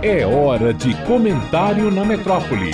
[0.00, 2.70] É hora de comentário na metrópole.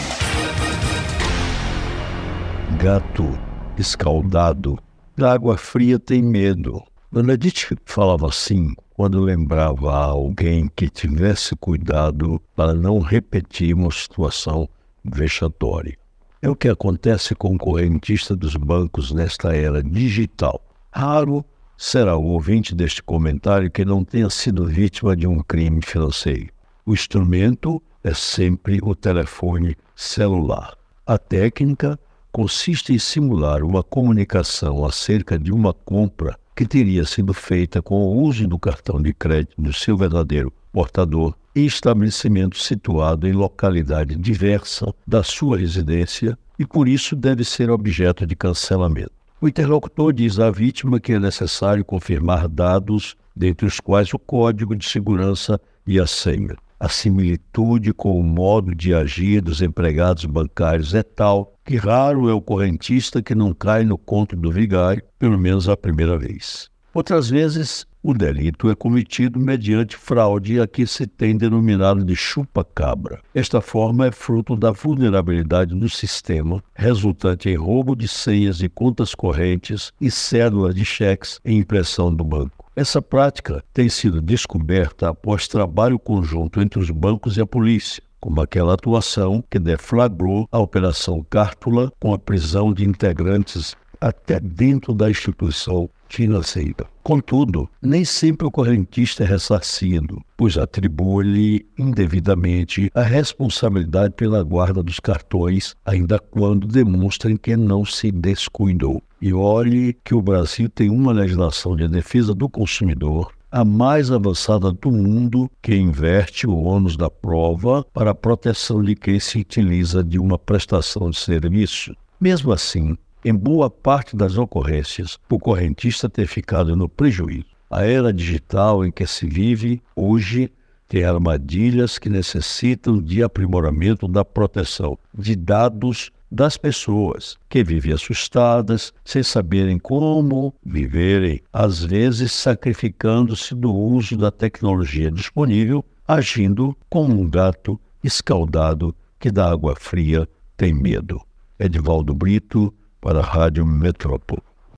[2.79, 3.38] Gato
[3.79, 4.79] escaldado
[5.16, 6.82] da água fria tem medo.
[7.10, 14.69] Benedict falava assim quando lembrava a alguém que tivesse cuidado para não repetir uma situação
[15.03, 15.97] vexatória.
[16.43, 20.62] É o que acontece com o correntista dos bancos nesta era digital.
[20.93, 21.43] Raro
[21.75, 26.52] será o ouvinte deste comentário que não tenha sido vítima de um crime financeiro.
[26.87, 30.77] O instrumento é sempre o telefone celular.
[31.06, 31.98] A técnica
[32.30, 38.23] consiste em simular uma comunicação acerca de uma compra que teria sido feita com o
[38.23, 44.95] uso do cartão de crédito do seu verdadeiro portador em estabelecimento situado em localidade diversa
[45.06, 49.12] da sua residência e por isso deve ser objeto de cancelamento.
[49.40, 54.76] O interlocutor diz à vítima que é necessário confirmar dados, dentre os quais o código
[54.76, 56.56] de segurança e a senha.
[56.84, 62.35] A similitude com o modo de agir dos empregados bancários é tal que raro é
[62.35, 66.69] o correntista que não cai no conto do vigário, pelo menos a primeira vez.
[66.93, 73.23] Outras vezes, o delito é cometido mediante fraude, a que se tem denominado de chupa-cabra.
[73.35, 79.15] Esta forma é fruto da vulnerabilidade do sistema, resultante em roubo de senhas de contas
[79.15, 82.64] correntes e cédulas de cheques em impressão do banco.
[82.77, 88.41] Essa prática tem sido descoberta após trabalho conjunto entre os bancos e a polícia, como
[88.41, 95.08] aquela atuação que deflagrou a Operação Cártula com a prisão de integrantes até dentro da
[95.08, 96.87] instituição financeira.
[97.03, 105.01] Contudo, nem sempre o correntista é ressarcido, pois atribui-lhe indevidamente a responsabilidade pela guarda dos
[105.01, 109.03] cartões, ainda quando demonstrem que não se descuidou.
[109.20, 114.73] E olhe que o Brasil tem uma legislação de defesa do consumidor a mais avançada
[114.73, 120.03] do mundo que inverte o ônus da prova para a proteção de quem se utiliza
[120.03, 121.95] de uma prestação de serviço.
[122.20, 127.46] Mesmo assim, em boa parte das ocorrências, o correntista ter ficado no prejuízo.
[127.70, 130.52] A era digital em que se vive hoje
[130.86, 138.92] tem armadilhas que necessitam de aprimoramento da proteção de dados das pessoas que vivem assustadas,
[139.04, 147.30] sem saberem como viverem, às vezes sacrificando-se do uso da tecnologia disponível, agindo como um
[147.30, 151.20] gato escaldado que da água fria tem medo.
[151.58, 152.74] Edivaldo Brito,
[153.04, 154.53] para a Rádio Metrópole.